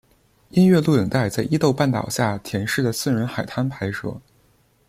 [0.49, 4.19] 音乐录影带在伊豆半岛下田市的私人海滩拍摄。